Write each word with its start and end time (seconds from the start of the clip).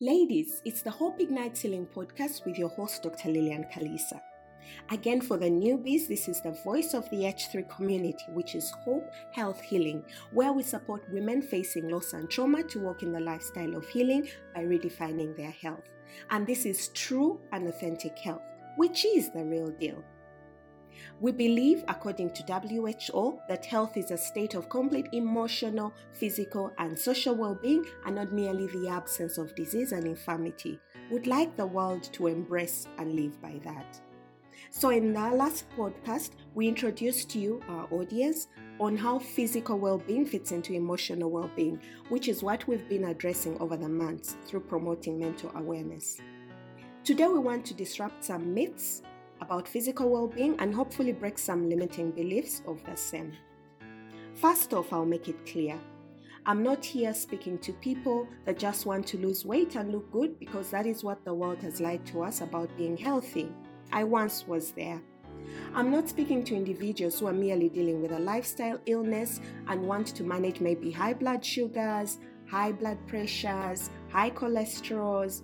Ladies, 0.00 0.62
it's 0.64 0.82
the 0.82 0.92
Hope 0.92 1.20
Ignite 1.20 1.58
Healing 1.58 1.84
podcast 1.84 2.46
with 2.46 2.56
your 2.56 2.68
host, 2.68 3.02
Dr. 3.02 3.30
Lillian 3.30 3.64
Kalisa. 3.64 4.20
Again, 4.92 5.20
for 5.20 5.36
the 5.36 5.50
newbies, 5.50 6.06
this 6.06 6.28
is 6.28 6.40
the 6.40 6.52
voice 6.62 6.94
of 6.94 7.10
the 7.10 7.16
H3 7.16 7.68
community, 7.68 8.24
which 8.28 8.54
is 8.54 8.70
Hope 8.84 9.10
Health 9.32 9.60
Healing, 9.60 10.04
where 10.30 10.52
we 10.52 10.62
support 10.62 11.02
women 11.10 11.42
facing 11.42 11.88
loss 11.88 12.12
and 12.12 12.30
trauma 12.30 12.62
to 12.62 12.78
walk 12.78 13.02
in 13.02 13.10
the 13.10 13.18
lifestyle 13.18 13.74
of 13.74 13.88
healing 13.88 14.28
by 14.54 14.62
redefining 14.62 15.36
their 15.36 15.50
health. 15.50 15.88
And 16.30 16.46
this 16.46 16.64
is 16.64 16.90
true 16.90 17.40
and 17.50 17.66
authentic 17.66 18.16
health, 18.20 18.42
which 18.76 19.04
is 19.04 19.32
the 19.32 19.44
real 19.44 19.72
deal. 19.80 20.04
We 21.20 21.32
believe, 21.32 21.84
according 21.88 22.30
to 22.34 22.42
WHO, 22.42 23.38
that 23.48 23.66
health 23.66 23.96
is 23.96 24.10
a 24.10 24.18
state 24.18 24.54
of 24.54 24.68
complete 24.68 25.08
emotional, 25.12 25.92
physical, 26.12 26.72
and 26.78 26.98
social 26.98 27.34
well 27.34 27.54
being 27.54 27.84
and 28.06 28.16
not 28.16 28.32
merely 28.32 28.66
the 28.68 28.88
absence 28.88 29.38
of 29.38 29.54
disease 29.54 29.92
and 29.92 30.06
infirmity. 30.06 30.78
We'd 31.10 31.26
like 31.26 31.56
the 31.56 31.66
world 31.66 32.02
to 32.12 32.26
embrace 32.26 32.86
and 32.98 33.14
live 33.14 33.40
by 33.40 33.60
that. 33.64 34.00
So, 34.70 34.90
in 34.90 35.16
our 35.16 35.34
last 35.34 35.64
podcast, 35.76 36.32
we 36.54 36.68
introduced 36.68 37.34
you, 37.34 37.62
our 37.68 37.88
audience, 37.92 38.48
on 38.80 38.96
how 38.96 39.18
physical 39.18 39.78
well 39.78 39.98
being 39.98 40.26
fits 40.26 40.52
into 40.52 40.74
emotional 40.74 41.30
well 41.30 41.50
being, 41.56 41.80
which 42.10 42.28
is 42.28 42.42
what 42.42 42.66
we've 42.68 42.88
been 42.88 43.04
addressing 43.04 43.58
over 43.60 43.76
the 43.76 43.88
months 43.88 44.36
through 44.46 44.60
promoting 44.60 45.18
mental 45.18 45.50
awareness. 45.54 46.18
Today, 47.04 47.26
we 47.26 47.38
want 47.38 47.64
to 47.66 47.74
disrupt 47.74 48.24
some 48.24 48.52
myths 48.52 49.02
about 49.40 49.68
physical 49.68 50.10
well 50.10 50.26
being 50.26 50.58
and 50.58 50.74
hopefully 50.74 51.12
break 51.12 51.38
some 51.38 51.68
limiting 51.68 52.10
beliefs 52.10 52.62
of 52.66 52.84
the 52.84 52.96
same. 52.96 53.32
First 54.34 54.72
off, 54.74 54.92
I'll 54.92 55.04
make 55.04 55.28
it 55.28 55.46
clear 55.46 55.78
I'm 56.48 56.62
not 56.62 56.82
here 56.82 57.12
speaking 57.12 57.58
to 57.58 57.74
people 57.74 58.26
that 58.46 58.58
just 58.58 58.86
want 58.86 59.06
to 59.08 59.18
lose 59.18 59.44
weight 59.44 59.76
and 59.76 59.92
look 59.92 60.10
good 60.10 60.38
because 60.38 60.70
that 60.70 60.86
is 60.86 61.04
what 61.04 61.22
the 61.24 61.34
world 61.34 61.58
has 61.58 61.78
lied 61.78 62.06
to 62.06 62.22
us 62.22 62.40
about 62.40 62.74
being 62.78 62.96
healthy. 62.96 63.52
I 63.92 64.04
once 64.04 64.46
was 64.46 64.70
there. 64.72 64.98
I'm 65.74 65.90
not 65.90 66.08
speaking 66.08 66.42
to 66.44 66.56
individuals 66.56 67.20
who 67.20 67.26
are 67.26 67.34
merely 67.34 67.68
dealing 67.68 68.00
with 68.00 68.12
a 68.12 68.18
lifestyle 68.18 68.80
illness 68.86 69.40
and 69.66 69.82
want 69.82 70.06
to 70.08 70.24
manage 70.24 70.60
maybe 70.60 70.90
high 70.90 71.12
blood 71.12 71.44
sugars, 71.44 72.16
high 72.48 72.72
blood 72.72 72.98
pressures, 73.06 73.90
high 74.10 74.30
cholesterols, 74.30 75.42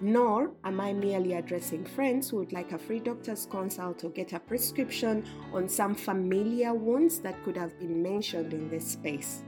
nor 0.00 0.52
am 0.64 0.80
I 0.80 0.92
merely 0.92 1.34
addressing 1.34 1.84
friends 1.84 2.30
who 2.30 2.38
would 2.38 2.52
like 2.52 2.72
a 2.72 2.78
free 2.78 3.00
doctor's 3.00 3.46
consult 3.46 4.04
or 4.04 4.10
get 4.10 4.32
a 4.32 4.38
prescription 4.38 5.24
on 5.52 5.68
some 5.68 5.94
familiar 5.94 6.74
wounds 6.74 7.18
that 7.20 7.42
could 7.44 7.56
have 7.56 7.78
been 7.78 8.02
mentioned 8.02 8.52
in 8.52 8.68
this 8.68 8.86
space. 8.92 9.42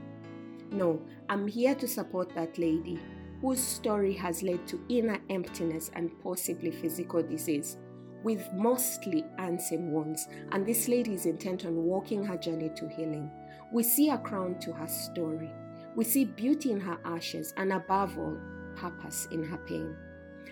No, 0.71 1.01
I'm 1.29 1.47
here 1.47 1.75
to 1.75 1.87
support 1.87 2.33
that 2.35 2.57
lady 2.57 2.99
whose 3.41 3.59
story 3.59 4.13
has 4.13 4.43
led 4.43 4.67
to 4.67 4.79
inner 4.87 5.19
emptiness 5.29 5.89
and 5.95 6.11
possibly 6.21 6.69
physical 6.69 7.23
disease, 7.23 7.77
with 8.23 8.47
mostly 8.53 9.25
unseen 9.39 9.91
wounds, 9.91 10.27
and 10.51 10.65
this 10.65 10.87
lady 10.87 11.15
is 11.15 11.25
intent 11.25 11.65
on 11.65 11.75
walking 11.75 12.23
her 12.23 12.37
journey 12.37 12.69
to 12.75 12.87
healing. 12.89 13.31
We 13.73 13.81
see 13.81 14.09
a 14.11 14.17
crown 14.19 14.59
to 14.59 14.71
her 14.73 14.87
story. 14.87 15.49
We 15.95 16.03
see 16.03 16.25
beauty 16.25 16.71
in 16.71 16.79
her 16.79 16.99
ashes, 17.03 17.51
and 17.57 17.73
above 17.73 18.17
all, 18.19 18.37
purpose 18.75 19.27
in 19.31 19.43
her 19.43 19.57
pain. 19.57 19.95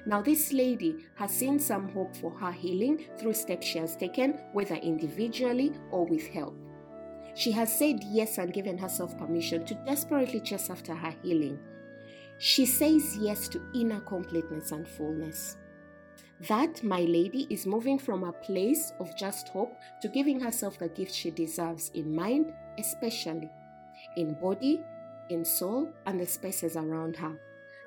Now, 0.06 0.22
this 0.22 0.54
lady 0.54 1.06
has 1.16 1.32
seen 1.32 1.60
some 1.60 1.90
hope 1.90 2.16
for 2.16 2.32
her 2.32 2.52
healing 2.52 3.06
through 3.18 3.34
steps 3.34 3.68
she 3.68 3.80
has 3.80 3.96
taken, 3.96 4.40
whether 4.54 4.76
individually 4.76 5.74
or 5.92 6.06
with 6.06 6.28
help. 6.28 6.56
She 7.36 7.52
has 7.52 7.78
said 7.78 8.04
yes 8.04 8.38
and 8.38 8.54
given 8.54 8.78
herself 8.78 9.18
permission 9.18 9.66
to 9.66 9.76
desperately 9.86 10.40
chase 10.42 10.70
after 10.70 10.96
her 10.96 11.14
healing. 11.24 11.60
She 12.38 12.66
says 12.66 13.18
yes 13.18 13.48
to 13.50 13.62
inner 13.74 14.00
completeness 14.02 14.72
and 14.72 14.88
fullness. 14.88 15.58
That, 16.48 16.82
my 16.84 17.02
lady, 17.02 17.48
is 17.50 17.66
moving 17.66 18.00
from 18.00 18.24
a 18.24 18.32
place 18.32 18.94
of 19.00 19.16
just 19.18 19.50
hope 19.50 19.74
to 20.02 20.08
giving 20.08 20.40
herself 20.40 20.80
the 20.80 20.88
gift 20.88 21.14
she 21.14 21.32
deserves 21.32 21.92
in 21.94 22.16
mind, 22.16 22.54
especially 22.78 23.50
in 24.16 24.36
body, 24.36 24.82
in 25.30 25.44
soul, 25.44 25.92
and 26.06 26.20
the 26.20 26.26
spaces 26.26 26.78
around 26.78 27.18
her. 27.18 27.38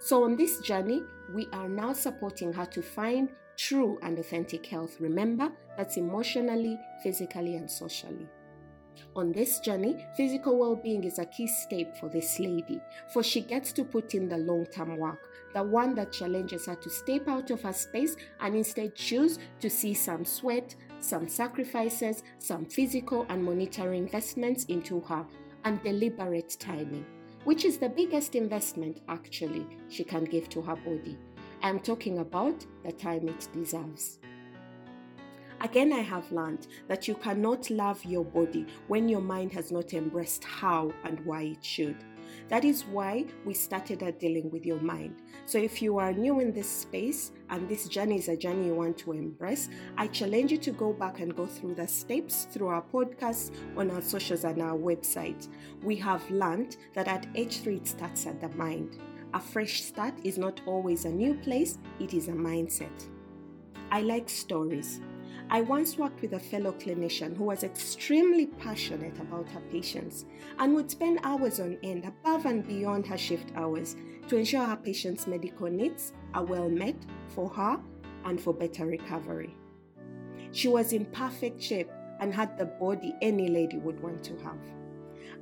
So, 0.05 0.25
on 0.25 0.35
this 0.35 0.59
journey, 0.59 1.05
we 1.33 1.47
are 1.53 1.69
now 1.69 1.93
supporting 1.93 2.53
her 2.55 2.67
to 2.67 2.83
find 2.83 3.29
true 3.57 4.01
and 4.03 4.19
authentic 4.19 4.67
health. 4.67 4.97
Remember, 4.99 5.53
that's 5.77 5.97
emotionally, 5.97 6.77
physically, 7.05 7.55
and 7.55 7.71
socially. 7.71 8.27
On 9.15 9.31
this 9.31 9.61
journey, 9.61 10.05
physical 10.17 10.59
well 10.59 10.75
being 10.75 11.05
is 11.05 11.21
a 11.21 11.25
key 11.27 11.47
step 11.47 11.97
for 11.99 12.09
this 12.09 12.41
lady, 12.41 12.81
for 13.13 13.23
she 13.23 13.43
gets 13.43 13.71
to 13.75 13.85
put 13.85 14.17
in 14.17 14.29
the 14.29 14.39
long 14.39 14.67
term 14.67 14.97
work, 14.97 15.31
the 15.55 15.63
one 15.63 15.95
that 15.95 16.11
challenges 16.11 16.67
her 16.67 16.75
to 16.75 16.91
step 16.91 17.29
out 17.29 17.53
of 17.53 17.63
her 17.63 17.73
space 17.73 18.17
and 18.41 18.57
instead 18.57 18.97
choose 18.97 19.39
to 19.61 19.71
see 19.71 19.95
some 19.95 20.25
sweat, 20.25 20.75
some 20.99 21.29
sacrifices, 21.29 22.25
some 22.41 22.67
physical 22.67 23.25
and 23.29 23.45
monetary 23.45 23.99
investments 23.99 24.65
into 24.65 24.99
her, 25.03 25.25
and 25.65 25.81
deliberate 25.85 26.57
timing 26.59 27.07
which 27.45 27.65
is 27.65 27.79
the 27.79 27.89
biggest 27.89 28.35
investment 28.35 29.01
actually 29.09 29.67
she 29.89 30.05
can 30.05 30.25
give 30.25 30.49
to 30.51 30.63
her 30.63 30.77
body. 30.77 31.19
I'm 31.63 31.81
talking 31.81 32.19
about 32.19 32.65
the 32.85 32.93
time 32.93 33.29
it 33.29 33.49
deserves. 33.53 34.19
Again, 35.61 35.93
I 35.93 36.01
have 36.01 36.31
learned 36.33 36.67
that 36.89 37.07
you 37.07 37.15
cannot 37.15 37.71
love 37.71 38.05
your 38.05 38.25
body 38.25 38.67
when 38.89 39.09
your 39.09 39.21
mind 39.21 39.53
has 39.53 39.71
not 39.71 39.95
embraced 39.95 40.43
how 40.43 40.93
and 41.05 41.25
why 41.25 41.43
it 41.43 41.65
should. 41.65 41.97
That 42.49 42.65
is 42.65 42.85
why 42.85 43.27
we 43.45 43.55
started 43.55 44.03
at 44.03 44.21
dealing 44.21 44.51
with 44.51 44.67
your 44.67 44.81
mind. 44.81 45.23
So, 45.47 45.59
if 45.59 45.83
you 45.83 45.99
are 45.99 46.13
new 46.13 46.41
in 46.41 46.53
this 46.53 46.69
space 46.69 47.33
and 47.51 47.69
this 47.69 47.89
journey 47.89 48.17
is 48.17 48.29
a 48.29 48.37
journey 48.37 48.67
you 48.67 48.75
want 48.75 48.99
to 48.99 49.13
embrace, 49.13 49.69
I 49.97 50.07
challenge 50.07 50.53
you 50.53 50.59
to 50.59 50.73
go 50.73 50.93
back 50.93 51.21
and 51.21 51.37
go 51.37 51.47
through 51.47 51.75
the 51.75 51.87
steps 51.87 52.47
through 52.51 52.69
our 52.69 52.83
podcasts, 52.83 53.51
on 53.77 53.91
our 53.91 54.03
socials, 54.03 54.45
and 54.45 54.61
our 54.63 54.77
website. 54.77 55.49
We 55.83 55.97
have 55.97 56.29
learned 56.31 56.77
that 56.95 57.09
at 57.09 57.33
H3 57.35 57.79
it 57.79 57.87
starts 57.87 58.27
at 58.27 58.41
the 58.41 58.49
mind. 58.51 58.99
A 59.35 59.41
fresh 59.41 59.83
start 59.83 60.15
is 60.25 60.37
not 60.37 60.61
always 60.67 61.07
a 61.07 61.11
new 61.11 61.35
place, 61.35 61.79
it 62.01 62.13
is 62.13 62.29
a 62.29 62.33
mindset. 62.33 63.09
I 63.91 64.03
like 64.03 64.29
stories. 64.29 65.01
I 65.51 65.61
once 65.61 65.99
worked 65.99 66.23
with 66.23 66.33
a 66.33 66.41
fellow 66.41 66.73
clinician 66.73 67.37
who 67.37 67.45
was 67.45 67.63
extremely 67.63 68.47
passionate 68.47 69.19
about 69.19 69.49
her 69.51 69.61
patients 69.71 70.25
and 70.59 70.75
would 70.75 70.91
spend 70.91 71.21
hours 71.23 71.61
on 71.61 71.79
end 71.83 72.05
above 72.05 72.47
and 72.47 72.67
beyond 72.67 73.07
her 73.07 73.19
shift 73.19 73.53
hours 73.55 73.97
to 74.29 74.37
ensure 74.37 74.65
her 74.65 74.77
patients' 74.77 75.27
medical 75.27 75.69
needs 75.69 76.13
are 76.35 76.45
well 76.45 76.69
met 76.69 76.97
for 77.29 77.49
her 77.51 77.79
and 78.25 78.41
for 78.41 78.55
better 78.55 78.87
recovery. 78.87 79.55
She 80.53 80.69
was 80.69 80.93
in 80.93 81.07
perfect 81.07 81.63
shape 81.63 81.91
and 82.21 82.33
had 82.33 82.57
the 82.57 82.67
body 82.67 83.15
any 83.21 83.49
lady 83.49 83.79
would 83.79 84.01
want 84.01 84.23
to 84.25 84.37
have. 84.39 84.59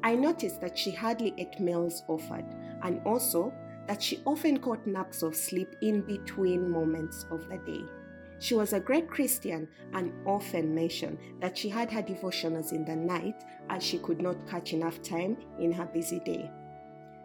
I 0.02 0.14
noticed 0.14 0.60
that 0.60 0.78
she 0.78 0.92
hardly 0.92 1.34
ate 1.36 1.60
meals 1.60 2.02
offered 2.08 2.46
and 2.82 3.00
also 3.04 3.52
that 3.86 4.02
she 4.02 4.22
often 4.24 4.58
caught 4.58 4.86
naps 4.86 5.22
of 5.22 5.36
sleep 5.36 5.74
in 5.82 6.00
between 6.02 6.70
moments 6.70 7.26
of 7.30 7.48
the 7.48 7.58
day. 7.58 7.84
She 8.40 8.54
was 8.54 8.72
a 8.72 8.80
great 8.80 9.06
Christian 9.06 9.68
and 9.92 10.12
often 10.26 10.74
mentioned 10.74 11.18
that 11.40 11.58
she 11.58 11.68
had 11.68 11.92
her 11.92 12.02
devotionals 12.02 12.72
in 12.72 12.86
the 12.86 12.96
night 12.96 13.44
as 13.68 13.82
she 13.82 13.98
could 13.98 14.18
not 14.18 14.48
catch 14.48 14.72
enough 14.72 15.02
time 15.02 15.36
in 15.58 15.70
her 15.72 15.84
busy 15.84 16.20
day. 16.20 16.50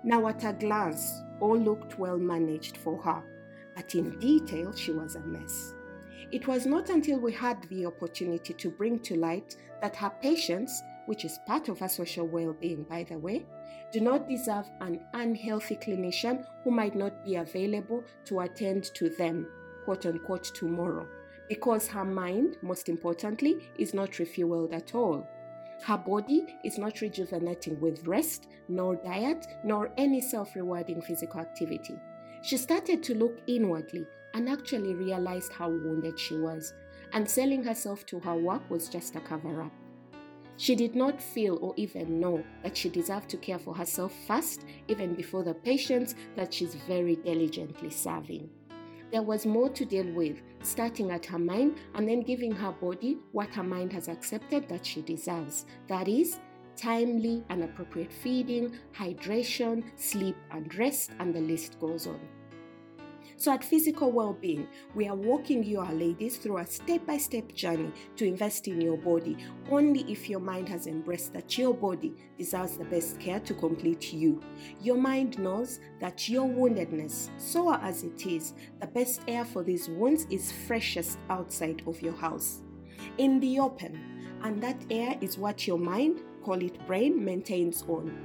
Now, 0.03 0.27
at 0.27 0.43
a 0.43 0.51
glance, 0.51 1.21
all 1.39 1.57
looked 1.57 1.97
well 1.97 2.17
managed 2.17 2.75
for 2.77 3.01
her, 3.01 3.23
but 3.77 3.95
in 3.95 4.19
detail, 4.19 4.73
she 4.75 4.91
was 4.91 5.15
a 5.15 5.21
mess. 5.21 5.73
It 6.33 6.47
was 6.47 6.65
not 6.65 6.89
until 6.89 7.19
we 7.19 7.31
had 7.31 7.63
the 7.69 7.85
opportunity 7.85 8.53
to 8.53 8.69
bring 8.69 8.99
to 8.99 9.15
light 9.15 9.55
that 9.81 9.95
her 9.95 10.11
patients, 10.21 10.83
which 11.05 11.23
is 11.23 11.39
part 11.47 11.69
of 11.69 11.79
her 11.79 11.87
social 11.87 12.27
well 12.27 12.51
being, 12.51 12.83
by 12.83 13.03
the 13.03 13.17
way, 13.17 13.45
do 13.93 14.01
not 14.01 14.27
deserve 14.27 14.69
an 14.81 14.99
unhealthy 15.13 15.77
clinician 15.77 16.45
who 16.65 16.71
might 16.71 16.95
not 16.95 17.23
be 17.23 17.35
available 17.35 18.03
to 18.25 18.41
attend 18.41 18.93
to 18.95 19.07
them 19.07 19.47
quote 19.85 20.05
unquote 20.05 20.43
tomorrow 20.43 21.07
because 21.47 21.87
her 21.87 22.03
mind, 22.03 22.57
most 22.61 22.89
importantly, 22.89 23.69
is 23.77 23.93
not 23.93 24.11
refueled 24.13 24.73
at 24.73 24.95
all. 24.95 25.27
Her 25.83 25.97
body 25.97 26.45
is 26.63 26.77
not 26.77 27.01
rejuvenating 27.01 27.79
with 27.79 28.05
rest, 28.07 28.47
nor 28.67 28.95
diet, 28.95 29.45
nor 29.63 29.91
any 29.97 30.21
self 30.21 30.55
rewarding 30.55 31.01
physical 31.01 31.41
activity. 31.41 31.95
She 32.41 32.57
started 32.57 33.03
to 33.03 33.15
look 33.15 33.39
inwardly 33.47 34.05
and 34.33 34.49
actually 34.49 34.93
realized 34.93 35.51
how 35.51 35.69
wounded 35.69 36.19
she 36.19 36.37
was, 36.37 36.73
and 37.13 37.29
selling 37.29 37.63
herself 37.63 38.05
to 38.07 38.19
her 38.19 38.35
work 38.35 38.69
was 38.69 38.89
just 38.89 39.15
a 39.15 39.19
cover 39.19 39.61
up. 39.61 39.71
She 40.57 40.75
did 40.75 40.95
not 40.95 41.21
feel 41.21 41.57
or 41.61 41.73
even 41.75 42.19
know 42.19 42.43
that 42.63 42.77
she 42.77 42.89
deserved 42.89 43.29
to 43.29 43.37
care 43.37 43.59
for 43.59 43.75
herself 43.75 44.13
first, 44.25 44.65
even 44.87 45.13
before 45.13 45.43
the 45.43 45.53
patients 45.53 46.15
that 46.37 46.53
she's 46.53 46.75
very 46.75 47.17
diligently 47.17 47.89
serving. 47.89 48.49
There 49.15 49.23
was 49.23 49.45
more 49.45 49.69
to 49.69 49.85
deal 49.85 50.11
with, 50.11 50.41
starting 50.61 51.09
at 51.09 51.25
her 51.27 51.39
mind 51.39 51.77
and 51.93 52.05
then 52.05 52.19
giving 52.19 52.51
her 52.51 52.73
body 52.73 53.17
what 53.31 53.47
her 53.55 53.63
mind 53.63 53.93
has 53.93 54.09
accepted 54.09 54.67
that 54.67 54.85
she 54.85 55.01
deserves. 55.01 55.65
That 55.87 56.09
is, 56.09 56.41
timely 56.75 57.41
and 57.47 57.63
appropriate 57.63 58.11
feeding, 58.11 58.77
hydration, 58.93 59.85
sleep, 59.95 60.35
and 60.51 60.75
rest, 60.75 61.11
and 61.19 61.33
the 61.33 61.39
list 61.39 61.79
goes 61.79 62.07
on. 62.07 62.19
So, 63.37 63.51
at 63.51 63.65
Physical 63.65 64.13
Wellbeing, 64.13 64.65
we 64.93 65.09
are 65.09 65.15
walking 65.15 65.61
you, 65.61 65.81
our 65.81 65.93
ladies, 65.93 66.37
through 66.37 66.59
a 66.59 66.65
step 66.65 67.05
by 67.05 67.17
step 67.17 67.53
journey 67.53 67.91
to 68.15 68.25
invest 68.25 68.67
in 68.69 68.79
your 68.79 68.97
body 68.97 69.35
only 69.69 70.09
if 70.09 70.29
your 70.29 70.39
mind 70.39 70.69
has 70.69 70.87
embraced 70.87 71.33
that 71.33 71.57
your 71.57 71.73
body 71.73 72.13
deserves 72.37 72.77
the 72.77 72.85
best 72.85 73.19
care 73.19 73.41
to 73.41 73.53
complete 73.53 74.13
you. 74.13 74.41
Your 74.81 74.97
mind 74.97 75.37
knows 75.37 75.79
that 75.99 76.29
your 76.29 76.47
woundedness, 76.47 77.29
sore 77.37 77.75
as 77.81 78.03
it 78.03 78.25
is, 78.25 78.53
the 78.79 78.87
best 78.87 79.21
air 79.27 79.43
for 79.43 79.63
these 79.63 79.89
wounds 79.89 80.27
is 80.29 80.51
freshest 80.51 81.19
outside 81.29 81.83
of 81.87 82.01
your 82.01 82.15
house, 82.15 82.61
in 83.17 83.41
the 83.41 83.59
open. 83.59 84.14
And 84.43 84.61
that 84.61 84.81
air 84.89 85.17
is 85.21 85.37
what 85.37 85.67
your 85.67 85.79
mind 85.79 86.21
call 86.45 86.61
it 86.61 86.85
brain, 86.85 87.25
maintains 87.25 87.83
on. 87.87 88.15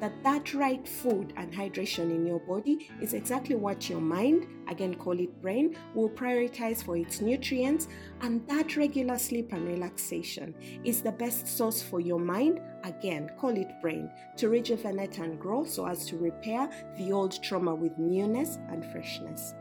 That 0.00 0.12
that 0.24 0.52
right 0.52 0.86
food 0.86 1.32
and 1.36 1.52
hydration 1.52 2.10
in 2.10 2.26
your 2.26 2.40
body 2.40 2.90
is 3.00 3.14
exactly 3.14 3.54
what 3.54 3.88
your 3.88 4.00
mind, 4.00 4.48
again 4.68 4.96
call 4.96 5.18
it 5.20 5.40
brain, 5.40 5.76
will 5.94 6.10
prioritize 6.10 6.82
for 6.82 6.96
its 6.96 7.20
nutrients, 7.20 7.86
and 8.22 8.44
that 8.48 8.76
regular 8.76 9.16
sleep 9.16 9.52
and 9.52 9.68
relaxation 9.68 10.54
is 10.82 11.00
the 11.00 11.12
best 11.12 11.46
source 11.46 11.80
for 11.80 12.00
your 12.00 12.18
mind, 12.18 12.60
again 12.82 13.30
call 13.38 13.56
it 13.56 13.70
brain, 13.80 14.10
to 14.36 14.48
rejuvenate 14.48 15.18
and 15.18 15.38
grow 15.38 15.64
so 15.64 15.86
as 15.86 16.04
to 16.06 16.16
repair 16.16 16.68
the 16.96 17.12
old 17.12 17.40
trauma 17.44 17.72
with 17.72 17.96
newness 17.96 18.58
and 18.70 18.84
freshness. 18.90 19.54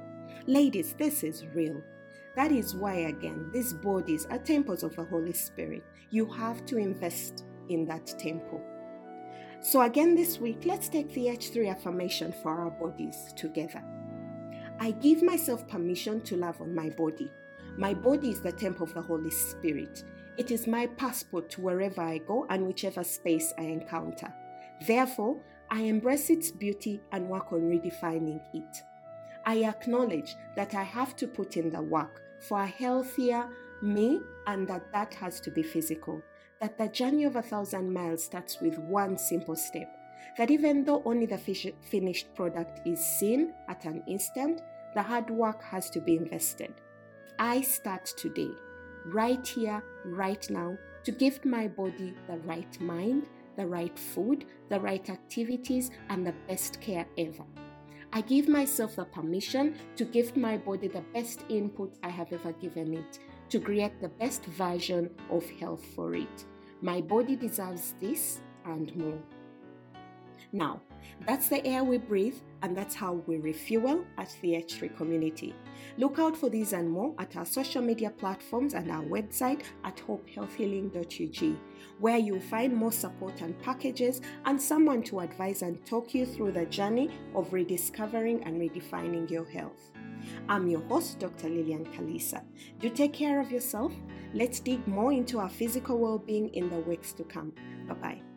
Ladies, 0.48 0.96
this 0.98 1.24
is 1.24 1.46
real. 1.54 1.80
That 2.38 2.52
is 2.52 2.76
why, 2.76 2.94
again, 2.94 3.50
these 3.52 3.74
bodies 3.74 4.28
are 4.30 4.38
temples 4.38 4.84
of 4.84 4.96
the 4.96 5.04
Holy 5.04 5.34
Spirit. 5.34 5.84
You 6.12 6.28
have 6.34 6.68
to 6.68 6.78
invest 6.78 7.46
in 7.68 7.84
that 7.88 8.06
temple. 8.20 8.62
So, 9.60 9.82
again, 9.82 10.14
this 10.14 10.40
week, 10.40 10.60
let's 10.64 10.88
take 10.88 11.12
the 11.14 11.26
H3 11.26 11.72
affirmation 11.72 12.32
for 12.44 12.52
our 12.52 12.70
bodies 12.70 13.34
together. 13.36 13.84
I 14.80 14.92
give 14.92 15.24
myself 15.24 15.68
permission 15.68 16.22
to 16.22 16.36
love 16.36 16.62
on 16.62 16.76
my 16.76 16.92
body. 16.92 17.32
My 17.76 17.96
body 17.96 18.30
is 18.30 18.42
the 18.42 18.52
temple 18.52 18.86
of 18.86 18.94
the 18.94 19.02
Holy 19.02 19.32
Spirit. 19.32 20.04
It 20.38 20.52
is 20.52 20.68
my 20.68 20.86
passport 20.86 21.50
to 21.50 21.62
wherever 21.62 22.02
I 22.02 22.20
go 22.20 22.46
and 22.52 22.68
whichever 22.68 23.04
space 23.04 23.52
I 23.58 23.64
encounter. 23.64 24.32
Therefore, 24.86 25.42
I 25.72 25.82
embrace 25.82 26.30
its 26.30 26.52
beauty 26.52 27.02
and 27.12 27.28
work 27.28 27.52
on 27.52 27.62
redefining 27.62 28.42
it. 28.54 28.78
I 29.44 29.64
acknowledge 29.64 30.36
that 30.56 30.76
I 30.76 30.84
have 30.84 31.16
to 31.16 31.26
put 31.26 31.58
in 31.58 31.72
the 31.72 31.82
work 31.82 32.22
for 32.42 32.62
a 32.62 32.68
healthier 32.68 33.48
me 33.82 34.20
and 34.48 34.68
that 34.68 34.92
that 34.92 35.14
has 35.14 35.40
to 35.42 35.52
be 35.52 35.62
physical 35.64 36.22
that 36.60 36.78
the 36.78 36.88
journey 36.88 37.24
of 37.24 37.36
a 37.36 37.42
thousand 37.42 37.92
miles 37.92 38.24
starts 38.24 38.60
with 38.62 38.78
one 38.80 39.18
simple 39.18 39.56
step. 39.56 39.88
That 40.38 40.52
even 40.52 40.84
though 40.84 41.02
only 41.06 41.26
the 41.26 41.38
finished 41.38 42.34
product 42.36 42.82
is 42.86 43.00
seen 43.00 43.54
at 43.68 43.86
an 43.86 44.04
instant, 44.08 44.62
the 44.94 45.02
hard 45.02 45.30
work 45.30 45.64
has 45.64 45.90
to 45.92 46.02
be 46.02 46.16
invested. 46.16 46.74
I 47.40 47.62
start 47.62 48.06
today, 48.18 48.50
right 49.06 49.46
here, 49.48 49.84
right 50.06 50.48
now, 50.50 50.78
to 51.04 51.12
give 51.12 51.44
my 51.46 51.68
body 51.68 52.16
the 52.28 52.38
right 52.40 52.80
mind, 52.82 53.28
the 53.56 53.68
right 53.68 53.98
food, 53.98 54.46
the 54.70 54.80
right 54.80 55.08
activities, 55.10 55.92
and 56.10 56.26
the 56.26 56.34
best 56.48 56.82
care 56.82 57.06
ever. 57.18 57.46
I 58.18 58.22
give 58.22 58.50
myself 58.50 58.96
the 58.96 59.06
permission 59.06 59.76
to 59.96 60.04
give 60.04 60.36
my 60.36 60.58
body 60.58 60.88
the 60.88 61.04
best 61.14 61.44
input 61.50 61.94
I 62.02 62.10
have 62.10 62.34
ever 62.34 62.52
given 62.54 62.96
it 62.96 63.20
to 63.50 63.60
create 63.60 64.02
the 64.02 64.10
best 64.10 64.44
version 64.46 65.12
of 65.30 65.48
health 65.60 65.86
for 65.94 66.16
it. 66.16 66.46
My 66.82 67.00
body 67.00 67.36
deserves 67.36 67.94
this 68.02 68.42
and 68.66 68.96
more. 68.96 69.20
Now, 70.52 70.82
that's 71.26 71.50
the 71.50 71.66
air 71.66 71.84
we 71.84 71.98
breathe, 71.98 72.38
and 72.62 72.76
that's 72.76 72.96
how 72.96 73.14
we 73.26 73.38
refuel 73.38 74.06
at 74.18 74.36
the 74.42 74.54
H3 74.54 74.96
community. 74.96 75.54
Look 75.98 76.20
out 76.20 76.38
for 76.38 76.50
these 76.50 76.74
and 76.74 76.90
more 76.90 77.14
at 77.20 77.36
our 77.36 77.46
social 77.46 77.82
media 77.82 78.10
platforms 78.12 78.74
and 78.74 78.90
our 78.92 79.04
website 79.04 79.64
at 79.84 79.98
hopehealthhealing.ug, 79.98 81.58
where 82.00 82.18
you'll 82.18 82.40
find 82.40 82.74
more 82.74 82.92
support 82.92 83.42
and 83.42 83.60
packages 83.62 84.22
and 84.46 84.62
someone 84.62 85.04
to 85.04 85.20
advise 85.20 85.64
and 85.64 85.86
talk 85.86 86.14
you 86.14 86.26
through 86.26 86.52
the 86.52 86.66
journey 86.66 87.10
of 87.36 87.52
rediscovering 87.52 88.44
and 88.44 88.62
redefining 88.62 89.30
your 89.30 89.46
health. 89.46 89.92
I'm 90.50 90.68
your 90.68 90.82
host, 90.82 91.20
Dr. 91.20 91.50
Lillian 91.50 91.86
Kalisa. 91.86 92.44
Do 92.80 92.90
take 92.90 93.14
care 93.14 93.40
of 93.40 93.52
yourself. 93.52 93.94
Let's 94.34 94.60
dig 94.60 94.86
more 94.88 95.14
into 95.14 95.40
our 95.40 95.50
physical 95.50 95.98
well 96.00 96.20
being 96.20 96.50
in 96.50 96.70
the 96.70 96.80
weeks 96.80 97.14
to 97.14 97.24
come. 97.24 97.54
Bye 97.88 97.94
bye. 97.96 98.37